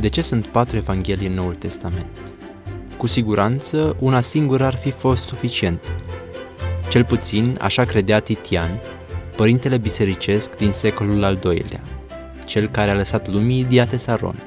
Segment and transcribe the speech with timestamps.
[0.00, 2.34] De ce sunt patru evanghelii în Noul Testament?
[2.96, 5.80] Cu siguranță, una singură ar fi fost suficient.
[6.88, 8.80] Cel puțin, așa credea Titian,
[9.36, 11.80] părintele bisericesc din secolul al doilea,
[12.46, 14.42] cel care a lăsat lumii Diatesaron,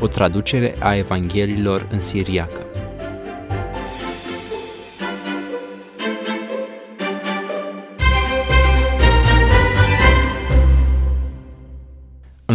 [0.00, 2.69] o traducere a Evangheliilor în siriacă.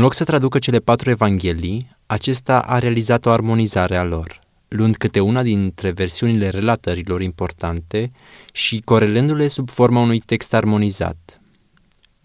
[0.05, 5.19] Loc să traducă cele patru evanghelii, acesta a realizat o armonizare a lor, luând câte
[5.19, 8.11] una dintre versiunile relatărilor importante
[8.51, 11.41] și corelându-le sub forma unui text armonizat.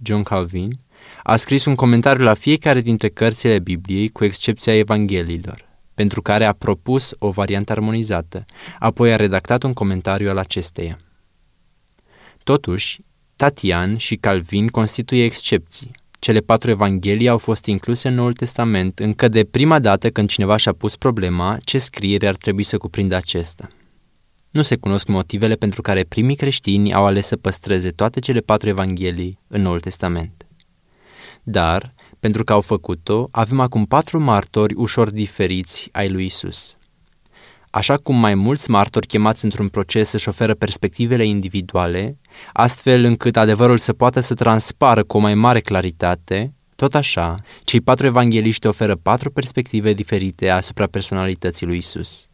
[0.03, 0.79] John Calvin
[1.23, 6.53] a scris un comentariu la fiecare dintre cărțile Bibliei, cu excepția Evangheliilor, pentru care a
[6.53, 8.45] propus o variantă armonizată,
[8.79, 10.99] apoi a redactat un comentariu al acesteia.
[12.43, 13.01] Totuși,
[13.37, 19.29] Tatian și Calvin constituie excepții, cele patru evanghelii au fost incluse în Noul Testament încă
[19.29, 23.69] de prima dată când cineva și-a pus problema ce scriere ar trebui să cuprindă acesta.
[24.51, 28.69] Nu se cunosc motivele pentru care primii creștini au ales să păstreze toate cele patru
[28.69, 30.47] evanghelii în Noul Testament.
[31.43, 36.77] Dar, pentru că au făcut-o, avem acum patru martori ușor diferiți ai lui Isus.
[37.71, 42.19] Așa cum mai mulți martori chemați într-un proces își oferă perspectivele individuale,
[42.53, 47.81] astfel încât adevărul să poată să transpară cu o mai mare claritate, tot așa, cei
[47.81, 52.27] patru evangeliști oferă patru perspective diferite asupra personalității lui Isus.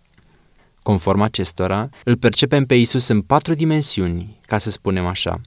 [0.80, 5.40] Conform acestora, îl percepem pe Isus în patru dimensiuni, ca să spunem așa.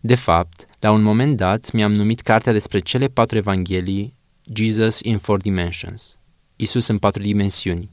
[0.00, 4.14] De fapt, la un moment dat mi-am numit cartea despre cele patru evanghelii
[4.54, 6.18] Jesus in Four Dimensions.
[6.56, 7.90] Isus în patru dimensiuni.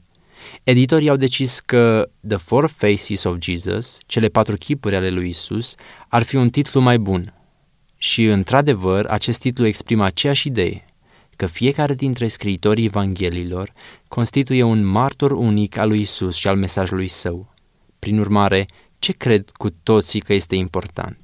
[0.62, 5.74] Editorii au decis că The Four Faces of Jesus, cele patru chipuri ale lui Isus,
[6.08, 7.34] ar fi un titlu mai bun.
[7.96, 10.84] Și, într-adevăr, acest titlu exprimă aceeași idee,
[11.36, 13.72] că fiecare dintre scriitorii Evanghelilor
[14.08, 17.54] constituie un martor unic al lui Isus și al mesajului său.
[17.98, 18.66] Prin urmare,
[18.98, 21.18] ce cred cu toții că este important?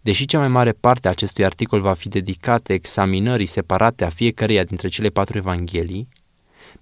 [0.00, 4.64] Deși cea mai mare parte a acestui articol va fi dedicată examinării separate a fiecăreia
[4.64, 6.08] dintre cele patru evanghelii,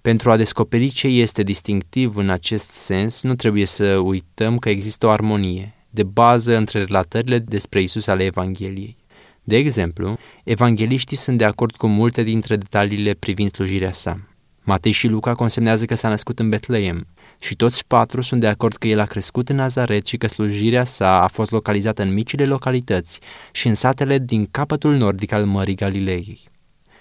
[0.01, 5.05] pentru a descoperi ce este distinctiv în acest sens, nu trebuie să uităm că există
[5.05, 8.97] o armonie de bază între relatările despre Isus ale Evangheliei.
[9.43, 14.19] De exemplu, evangeliștii sunt de acord cu multe dintre detaliile privind slujirea sa.
[14.63, 17.07] Matei și Luca consemnează că s-a născut în Betleem
[17.39, 20.83] și toți patru sunt de acord că el a crescut în Nazaret și că slujirea
[20.83, 23.19] sa a fost localizată în micile localități
[23.51, 26.39] și în satele din capătul nordic al Mării Galilei.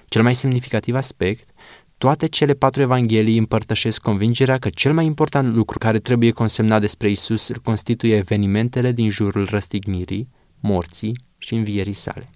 [0.08, 1.48] Cel mai semnificativ aspect
[2.04, 7.10] toate cele patru evanghelii împărtășesc convingerea că cel mai important lucru care trebuie consemnat despre
[7.10, 10.28] Isus îl constituie evenimentele din jurul răstignirii,
[10.60, 12.28] morții și învierii sale.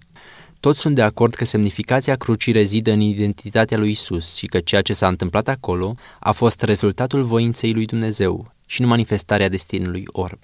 [0.59, 4.81] Toți sunt de acord că semnificația crucii rezidă în identitatea lui Isus și că ceea
[4.81, 10.39] ce s-a întâmplat acolo a fost rezultatul voinței lui Dumnezeu și nu manifestarea destinului orb.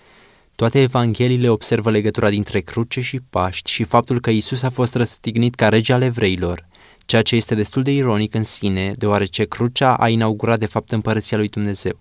[0.56, 5.56] Toate evangheliile observă legătura dintre cruce și Paști și faptul că Isus a fost răstignit
[5.56, 6.68] ca rege al evreilor,
[7.06, 11.38] ceea ce este destul de ironic în sine, deoarece crucea a inaugurat de fapt împărăția
[11.38, 12.00] lui Dumnezeu.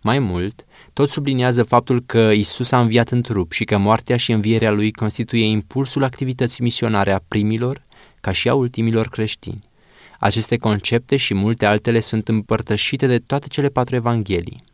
[0.00, 4.32] Mai mult, tot subliniază faptul că Isus a înviat în trup și că moartea și
[4.32, 7.82] învierea lui constituie impulsul activității misionare a primilor
[8.20, 9.68] ca și a ultimilor creștini.
[10.18, 14.64] Aceste concepte și multe altele sunt împărtășite de toate cele patru evanghelii.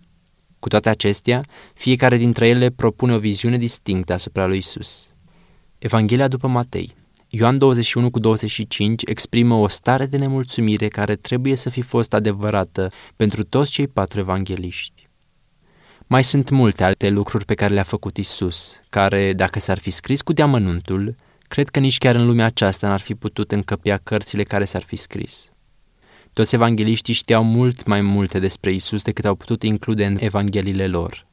[0.58, 1.40] Cu toate acestea,
[1.74, 5.12] fiecare dintre ele propune o viziune distinctă asupra lui Isus.
[5.78, 6.94] Evanghelia după Matei
[7.32, 12.90] Ioan 21 cu 25 exprimă o stare de nemulțumire care trebuie să fi fost adevărată
[13.16, 15.08] pentru toți cei patru evangeliști.
[16.06, 20.22] Mai sunt multe alte lucruri pe care le-a făcut Isus, care, dacă s-ar fi scris
[20.22, 21.14] cu deamănuntul,
[21.48, 24.96] cred că nici chiar în lumea aceasta n-ar fi putut încăpea cărțile care s-ar fi
[24.96, 25.50] scris.
[26.32, 31.26] Toți evangeliștii știau mult mai multe despre Isus decât au putut include în evangheliile lor.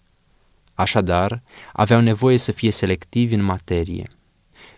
[0.74, 1.42] Așadar,
[1.74, 4.08] aveau nevoie să fie selectivi în materie.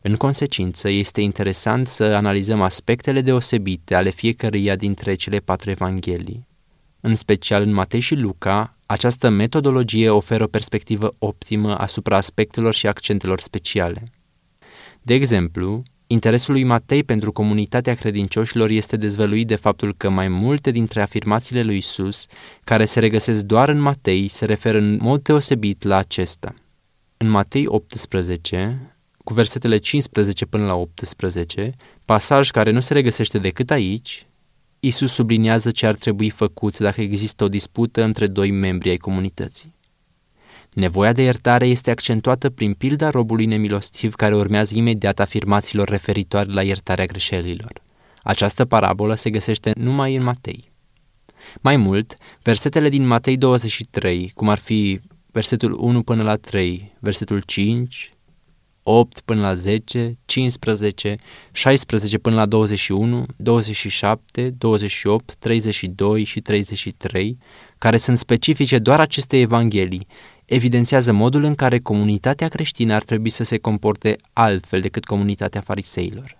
[0.01, 6.47] În consecință, este interesant să analizăm aspectele deosebite ale fiecăruia dintre cele patru evanghelii.
[7.01, 12.87] În special în Matei și Luca, această metodologie oferă o perspectivă optimă asupra aspectelor și
[12.87, 14.03] accentelor speciale.
[15.01, 20.71] De exemplu, interesul lui Matei pentru comunitatea credincioșilor este dezvăluit de faptul că mai multe
[20.71, 22.25] dintre afirmațiile lui Isus,
[22.63, 26.53] care se regăsesc doar în Matei, se referă în mod deosebit la acesta.
[27.17, 28.93] În Matei 18,
[29.29, 34.27] cu versetele 15 până la 18, pasaj care nu se regăsește decât aici,
[34.79, 39.75] Isus subliniază ce ar trebui făcut dacă există o dispută între doi membri ai comunității.
[40.73, 46.63] Nevoia de iertare este accentuată prin pilda robului nemilostiv care urmează imediat afirmațiilor referitoare la
[46.63, 47.81] iertarea greșelilor.
[48.23, 50.71] Această parabolă se găsește numai în Matei.
[51.61, 54.99] Mai mult, versetele din Matei 23, cum ar fi
[55.31, 58.13] versetul 1 până la 3, versetul 5,
[58.83, 61.15] 8 până la 10, 15,
[61.51, 67.37] 16 până la 21, 27, 28, 32 și 33,
[67.77, 70.07] care sunt specifice doar acestei evanghelii,
[70.45, 76.37] evidențiază modul în care comunitatea creștină ar trebui să se comporte altfel decât comunitatea fariseilor.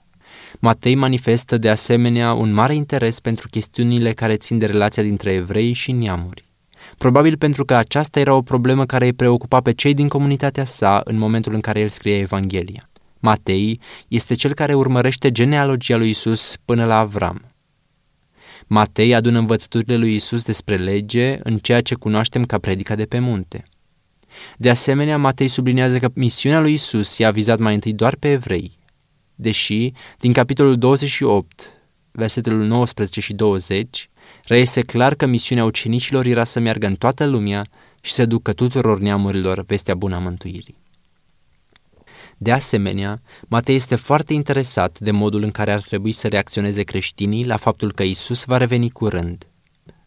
[0.59, 5.73] Matei manifestă de asemenea un mare interes pentru chestiunile care țin de relația dintre evrei
[5.73, 6.48] și neamuri.
[6.97, 11.01] Probabil pentru că aceasta era o problemă care îi preocupa pe cei din comunitatea sa
[11.03, 12.89] în momentul în care el scrie Evanghelia.
[13.19, 17.53] Matei este cel care urmărește genealogia lui Isus până la Avram.
[18.67, 23.19] Matei adună învățăturile lui Isus despre lege în ceea ce cunoaștem ca predica de pe
[23.19, 23.63] munte.
[24.57, 28.77] De asemenea, Matei sublinează că misiunea lui Isus i-a vizat mai întâi doar pe evrei,
[29.35, 31.73] deși din capitolul 28,
[32.11, 34.09] versetul 19 și 20,
[34.43, 37.65] reiese clar că misiunea ucenicilor era să meargă în toată lumea
[38.01, 40.77] și să ducă tuturor neamurilor vestea bună a mântuirii.
[42.37, 47.45] De asemenea, Matei este foarte interesat de modul în care ar trebui să reacționeze creștinii
[47.45, 49.47] la faptul că Isus va reveni curând.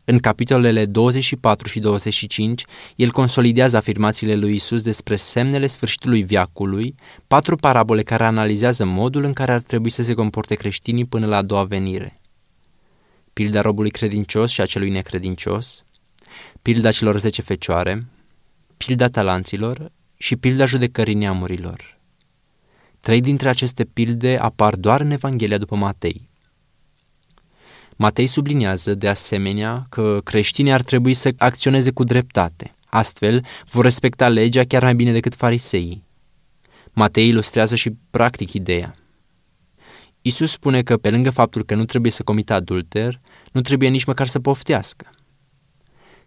[0.04, 2.64] În capitolele 24 și 25,
[2.96, 6.94] el consolidează afirmațiile lui Isus despre semnele sfârșitului viacului,
[7.26, 11.36] patru parabole care analizează modul în care ar trebui să se comporte creștinii până la
[11.36, 12.20] a doua venire.
[13.32, 15.84] Pilda robului credincios și a celui necredincios,
[16.62, 17.98] pilda celor zece fecioare,
[18.76, 21.98] pilda talanților și pilda judecării neamurilor.
[23.00, 26.28] Trei dintre aceste pilde apar doar în Evanghelia după Matei.
[27.96, 32.70] Matei subliniază, de asemenea, că creștinii ar trebui să acționeze cu dreptate.
[32.86, 36.04] Astfel, vor respecta legea chiar mai bine decât fariseii.
[36.92, 38.94] Matei ilustrează și practic ideea.
[40.22, 43.20] Isus spune că, pe lângă faptul că nu trebuie să comită adulter,
[43.52, 45.10] nu trebuie nici măcar să poftească.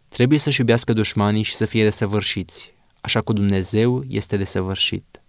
[0.07, 5.19] Trebuie să-și iubească dușmanii și să fie desăvârșiți, așa cum Dumnezeu este desăvârșit.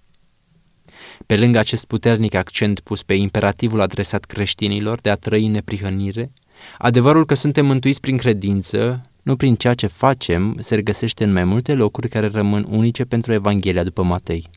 [1.26, 6.32] Pe lângă acest puternic accent pus pe imperativul adresat creștinilor de a trăi în neprihănire,
[6.78, 11.44] adevărul că suntem mântuiți prin credință, nu prin ceea ce facem, se regăsește în mai
[11.44, 14.48] multe locuri care rămân unice pentru Evanghelia după Matei.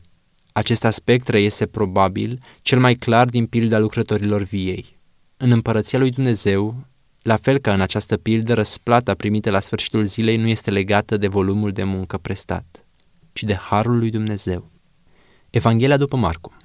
[0.52, 4.98] Acest aspect reiese probabil cel mai clar din pilda lucrătorilor viei.
[5.36, 6.86] În împărăția lui Dumnezeu,
[7.22, 11.26] la fel ca în această pildă, răsplata primită la sfârșitul zilei nu este legată de
[11.26, 12.86] volumul de muncă prestat,
[13.32, 14.70] ci de harul lui Dumnezeu.
[15.50, 16.56] Evanghelia după Marcu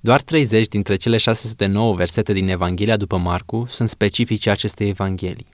[0.00, 5.46] Doar 30 dintre cele 609 versete din Evanghelia după Marcu sunt specifice acestei evanghelii.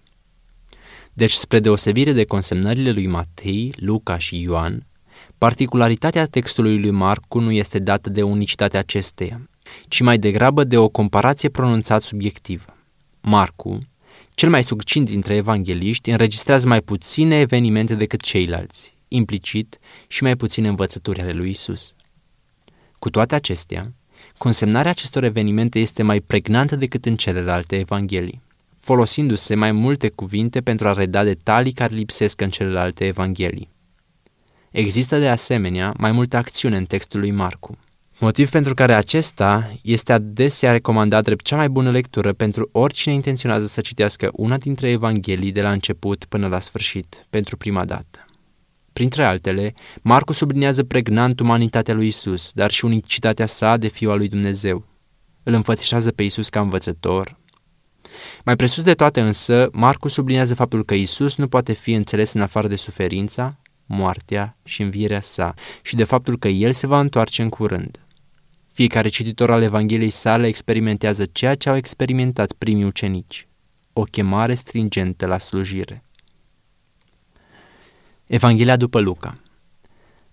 [1.13, 4.87] Deci, spre deosebire de consemnările lui Matei, Luca și Ioan,
[5.39, 9.49] particularitatea textului lui Marcu nu este dată de unicitatea acesteia,
[9.89, 12.77] ci mai degrabă de o comparație pronunțat subiectivă.
[13.21, 13.79] Marcu,
[14.35, 20.69] cel mai succint dintre evangeliști, înregistrează mai puține evenimente decât ceilalți, implicit și mai puține
[20.69, 21.95] învățături ale lui Isus.
[22.99, 23.93] Cu toate acestea,
[24.39, 28.43] consemnarea acestor evenimente este mai pregnantă decât în celelalte evanghelii,
[28.77, 33.75] folosindu-se mai multe cuvinte pentru a reda detalii care lipsesc în celelalte evanghelii.
[34.77, 37.79] Există de asemenea mai multă acțiune în textul lui Marcu,
[38.19, 43.67] motiv pentru care acesta este adesea recomandat drept cea mai bună lectură pentru oricine intenționează
[43.67, 48.25] să citească una dintre evanghelii de la început până la sfârșit, pentru prima dată.
[48.93, 54.17] Printre altele, Marcu subliniază pregnant umanitatea lui Isus, dar și unicitatea sa de fiu al
[54.17, 54.85] lui Dumnezeu.
[55.43, 57.39] Îl înfățișează pe Isus ca învățător.
[58.45, 62.41] Mai presus de toate însă, Marcu subliniază faptul că Isus nu poate fi înțeles în
[62.41, 67.43] afară de suferința, moartea și învierea sa și de faptul că El se va întoarce
[67.43, 68.01] în curând.
[68.73, 73.47] Fiecare cititor al Evangheliei sale experimentează ceea ce au experimentat primii ucenici,
[73.93, 76.03] o chemare stringentă la slujire.
[78.27, 79.41] Evanghelia după Luca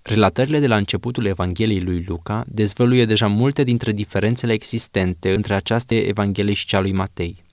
[0.01, 5.93] Relatările de la începutul Evangheliei lui Luca dezvăluie deja multe dintre diferențele existente între această
[5.93, 7.43] Evanghelie și cea lui Matei.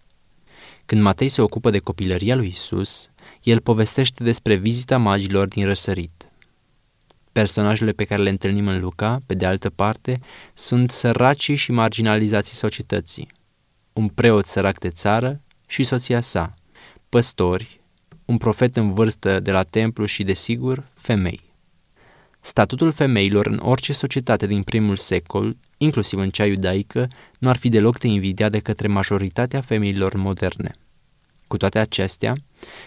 [0.90, 3.10] Când Matei se ocupă de copilăria lui Isus,
[3.42, 6.30] el povestește despre vizita magilor din răsărit.
[7.32, 10.20] Personajele pe care le întâlnim în Luca, pe de altă parte,
[10.54, 13.28] sunt săracii și marginalizații societății.
[13.92, 16.54] Un preot sărac de țară și soția sa,
[17.08, 17.80] păstori,
[18.24, 21.49] un profet în vârstă de la templu și, desigur, femei.
[22.40, 27.68] Statutul femeilor în orice societate din primul secol, inclusiv în cea iudaică, nu ar fi
[27.68, 30.74] deloc de invidiat de către majoritatea femeilor moderne.
[31.46, 32.34] Cu toate acestea,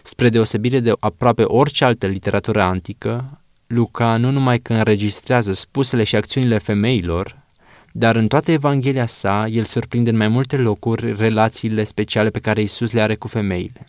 [0.04, 6.16] spre deosebire de aproape orice altă literatură antică, Luca nu numai că înregistrează spusele și
[6.16, 7.42] acțiunile femeilor,
[7.92, 12.62] dar în toată Evanghelia sa, el surprinde în mai multe locuri relațiile speciale pe care
[12.62, 13.86] Isus le are cu femeile.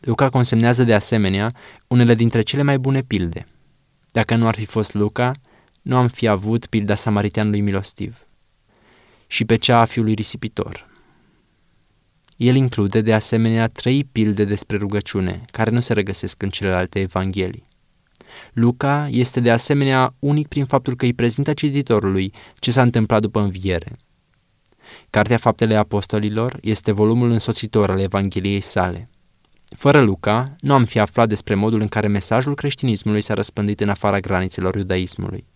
[0.00, 1.52] Luca consemnează de asemenea
[1.86, 3.46] unele dintre cele mai bune pilde.
[4.16, 5.32] Dacă nu ar fi fost Luca,
[5.82, 8.26] nu am fi avut pilda samariteanului milostiv
[9.26, 10.86] și pe cea a fiului risipitor.
[12.36, 17.68] El include de asemenea trei pilde despre rugăciune, care nu se regăsesc în celelalte evanghelii.
[18.52, 23.40] Luca este de asemenea unic prin faptul că îi prezintă cititorului ce s-a întâmplat după
[23.40, 23.96] înviere.
[25.10, 29.08] Cartea Faptele Apostolilor este volumul însoțitor al Evangheliei sale.
[29.76, 33.88] Fără Luca, nu am fi aflat despre modul în care mesajul creștinismului s-a răspândit în
[33.88, 35.46] afara granițelor iudaismului.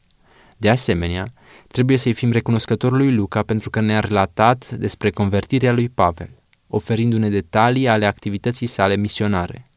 [0.56, 1.32] De asemenea,
[1.68, 6.30] trebuie să-i fim recunoscători lui Luca pentru că ne-a relatat despre convertirea lui Pavel,
[6.66, 9.70] oferindu-ne detalii ale activității sale misionare.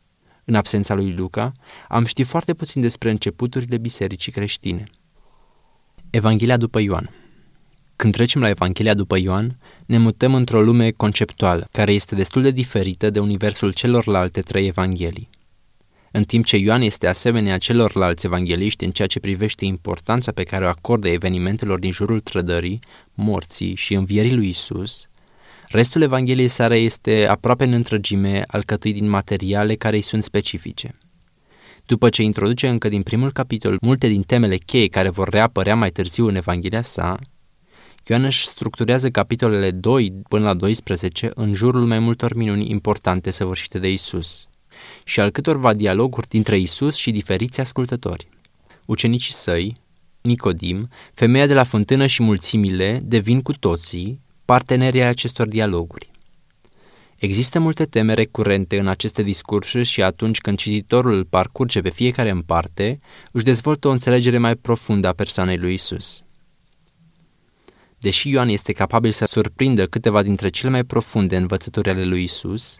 [0.46, 1.52] În absența lui Luca,
[1.88, 4.84] am ști foarte puțin despre începuturile bisericii creștine.
[6.10, 7.10] Evanghelia după Ioan
[7.96, 12.52] Când trecem la Evanghelia după Ioan, ne mutăm într-o lume conceptuală, care este destul de
[12.52, 15.30] diferită de universul celorlalte trei evanghelii.
[16.12, 20.66] În timp ce Ioan este asemenea celorlalți evangeliști în ceea ce privește importanța pe care
[20.66, 22.80] o acordă evenimentelor din jurul trădării,
[23.14, 25.08] morții și învierii lui Isus,
[25.68, 30.98] restul Evangheliei sare este aproape în întregime alcătuit din materiale care îi sunt specifice.
[31.86, 35.90] După ce introduce încă din primul capitol multe din temele cheie care vor reapărea mai
[35.90, 37.20] târziu în Evanghelia sa,
[38.08, 43.80] Ioan își structurează capitolele 2 până la 12 în jurul mai multor minuni importante săvârșite
[43.80, 44.48] de Isus
[45.06, 48.28] și al câtorva dialoguri dintre Isus și diferiți ascultători.
[48.86, 49.76] Ucenicii săi,
[50.22, 56.12] Nicodim, femeia de la fântână și mulțimile devin cu toții partenerii acestor dialoguri.
[57.16, 62.30] Există multe teme recurente în aceste discursuri și atunci când cititorul îl parcurge pe fiecare
[62.30, 63.00] în parte,
[63.32, 66.24] își dezvoltă o înțelegere mai profundă a persoanei lui Isus.
[68.04, 72.78] Deși Ioan este capabil să surprindă câteva dintre cele mai profunde învățături ale lui Isus,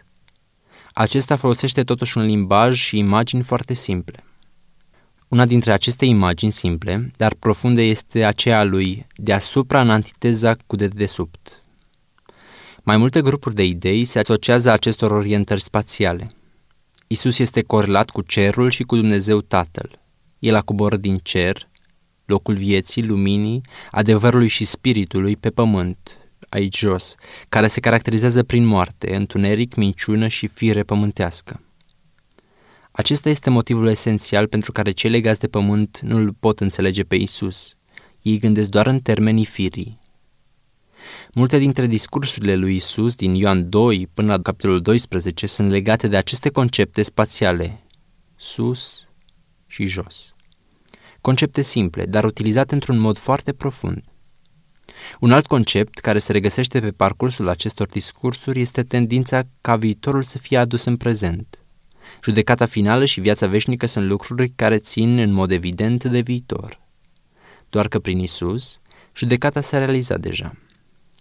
[0.92, 4.24] acesta folosește totuși un limbaj și imagini foarte simple.
[5.28, 10.86] Una dintre aceste imagini simple, dar profunde, este aceea lui deasupra în antiteza cu de
[10.86, 11.62] dedesubt.
[12.82, 16.30] Mai multe grupuri de idei se asociază acestor orientări spațiale.
[17.06, 19.98] Isus este corelat cu cerul și cu Dumnezeu Tatăl.
[20.38, 21.68] El a coborât din cer,
[22.24, 27.14] locul vieții, luminii, adevărului și spiritului pe pământ, aici jos,
[27.48, 31.60] care se caracterizează prin moarte, întuneric, minciună și fire pământească.
[32.90, 37.16] Acesta este motivul esențial pentru care cei legați de pământ nu îl pot înțelege pe
[37.16, 37.74] Isus.
[38.22, 40.00] Ei gândesc doar în termenii firii.
[41.32, 46.16] Multe dintre discursurile lui Isus din Ioan 2 până la capitolul 12 sunt legate de
[46.16, 47.82] aceste concepte spațiale,
[48.36, 49.08] sus
[49.66, 50.34] și jos.
[51.24, 54.02] Concepte simple, dar utilizate într-un mod foarte profund.
[55.20, 60.38] Un alt concept care se regăsește pe parcursul acestor discursuri este tendința ca viitorul să
[60.38, 61.64] fie adus în prezent.
[62.22, 66.80] Judecata finală și viața veșnică sunt lucruri care țin în mod evident de viitor.
[67.70, 68.80] Doar că prin Isus,
[69.16, 70.56] judecata s-a realizat deja.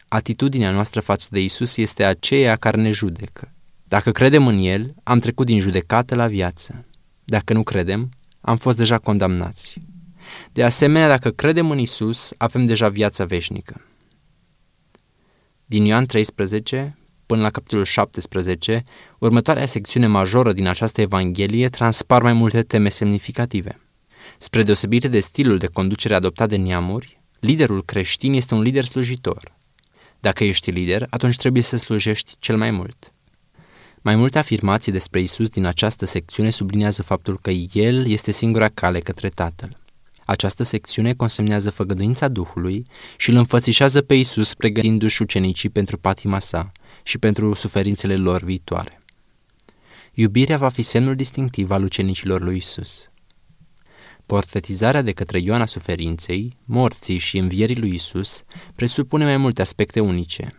[0.07, 3.53] Atitudinea noastră față de Isus este aceea care ne judecă.
[3.83, 6.85] Dacă credem în El, am trecut din judecată la viață.
[7.23, 8.09] Dacă nu credem,
[8.41, 9.79] am fost deja condamnați.
[10.53, 13.81] De asemenea, dacă credem în Isus, avem deja viața veșnică.
[15.65, 18.83] Din Ioan 13 până la capitolul 17,
[19.19, 23.79] următoarea secțiune majoră din această Evanghelie transpar mai multe teme semnificative.
[24.37, 29.57] Spre deosebire de stilul de conducere adoptat de neamuri, liderul creștin este un lider slujitor.
[30.19, 33.13] Dacă ești lider, atunci trebuie să slujești cel mai mult.
[34.01, 38.99] Mai multe afirmații despre Isus din această secțiune subliniază faptul că El este singura cale
[38.99, 39.82] către Tatăl.
[40.25, 42.87] Această secțiune consemnează făgăduința Duhului
[43.17, 46.71] și îl înfățișează pe Isus pregătindu-și ucenicii pentru patima sa
[47.03, 49.01] și pentru suferințele lor viitoare.
[50.13, 53.07] Iubirea va fi semnul distinctiv al ucenicilor lui Isus.
[54.25, 58.43] Portretizarea de către Ioan a suferinței, morții și învierii lui Isus
[58.75, 60.53] presupune mai multe aspecte unice.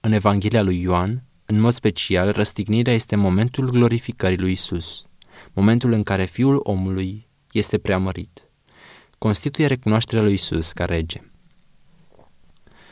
[0.00, 5.06] În Evanghelia lui Ioan, în mod special, răstignirea este momentul glorificării lui Isus,
[5.52, 8.51] momentul în care Fiul omului este preamărit
[9.22, 11.20] constituie recunoașterea lui Isus ca rege.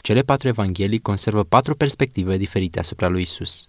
[0.01, 3.67] Cele patru evanghelii conservă patru perspective diferite asupra lui Isus.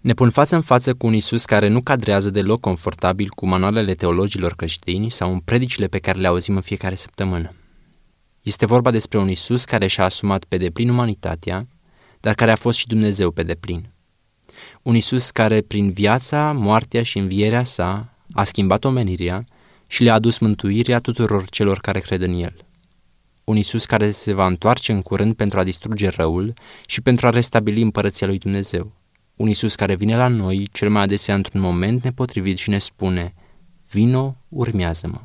[0.00, 3.94] Ne pun față în față cu un Isus care nu cadrează deloc confortabil cu manualele
[3.94, 7.50] teologilor creștini sau în predicile pe care le auzim în fiecare săptămână.
[8.42, 11.66] Este vorba despre un Isus care și-a asumat pe deplin umanitatea,
[12.20, 13.88] dar care a fost și Dumnezeu pe deplin.
[14.82, 19.44] Un Isus care, prin viața, moartea și învierea sa, a schimbat omenirea
[19.86, 22.54] și le-a adus mântuirea tuturor celor care cred în El.
[23.44, 26.52] Un Isus care se va întoarce în curând pentru a distruge răul
[26.86, 28.92] și pentru a restabili împărăția lui Dumnezeu.
[29.36, 33.34] Un Iisus care vine la noi, cel mai adesea într-un moment nepotrivit și ne spune,
[33.90, 35.20] vino, urmează-mă.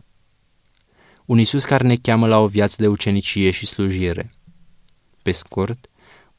[1.26, 4.30] Un Iisus care ne cheamă la o viață de ucenicie și slujire.
[5.22, 5.88] Pe scurt,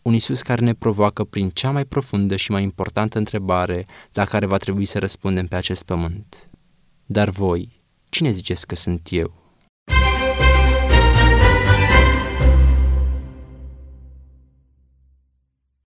[0.03, 4.47] un Iisus care ne provoacă prin cea mai profundă și mai importantă întrebare la care
[4.47, 6.49] va trebui să răspundem pe acest pământ.
[7.07, 7.80] Dar voi,
[8.11, 9.40] cine ziceți că sunt eu?